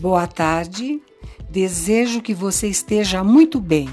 [0.00, 0.98] Boa tarde.
[1.50, 3.86] Desejo que você esteja muito bem,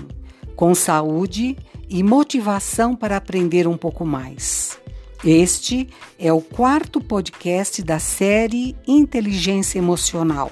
[0.56, 1.58] com saúde
[1.90, 4.80] e motivação para aprender um pouco mais.
[5.22, 10.50] Este é o quarto podcast da série Inteligência Emocional.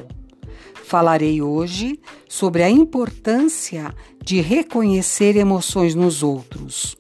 [0.83, 6.97] Falarei hoje sobre a importância de reconhecer emoções nos outros.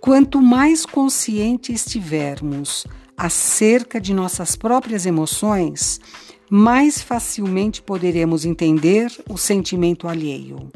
[0.00, 2.84] Quanto mais consciente estivermos
[3.16, 6.00] acerca de nossas próprias emoções,
[6.50, 10.70] mais facilmente poderemos entender o sentimento alheio.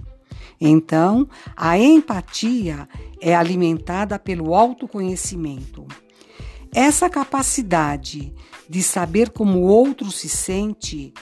[0.60, 2.88] Então, a empatia
[3.20, 5.86] é alimentada pelo autoconhecimento.
[6.74, 8.32] Essa capacidade
[8.68, 11.12] de saber como o outro se sente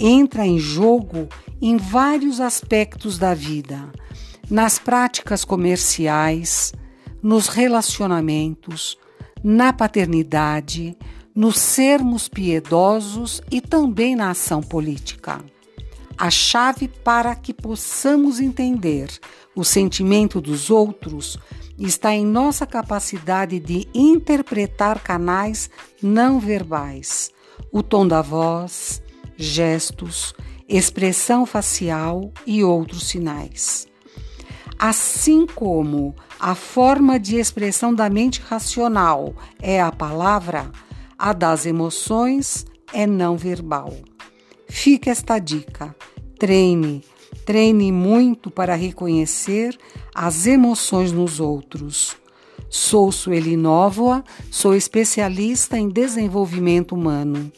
[0.00, 1.28] entra em jogo
[1.60, 3.90] em vários aspectos da vida,
[4.50, 6.72] nas práticas comerciais,
[7.22, 8.98] nos relacionamentos,
[9.42, 10.96] na paternidade,
[11.36, 15.44] nos sermos piedosos e também na ação política.
[16.16, 19.10] A chave para que possamos entender
[19.54, 21.38] o sentimento dos outros
[21.78, 25.68] está em nossa capacidade de interpretar canais
[26.02, 27.30] não verbais,
[27.70, 29.02] o tom da voz,
[29.36, 30.34] gestos,
[30.66, 33.86] expressão facial e outros sinais.
[34.78, 40.70] Assim como a forma de expressão da mente racional é a palavra,
[41.18, 43.92] a das emoções é não verbal.
[44.68, 45.94] Fica esta dica.
[46.38, 47.02] Treine,
[47.44, 49.76] treine muito para reconhecer
[50.14, 52.14] as emoções nos outros.
[52.68, 57.50] Sou Sueli Nóvoa, sou especialista em desenvolvimento humano.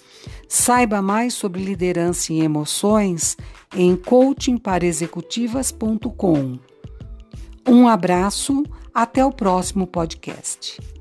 [0.48, 3.37] Saiba mais sobre liderança e emoções
[3.75, 6.59] em coachingparaexecutivas.com.
[7.67, 8.62] Um abraço,
[8.95, 10.98] até o próximo podcast.